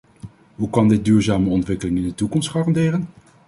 [0.55, 3.07] Hoe kan dit duurzame ontwikkeling in de toekomst garanderen?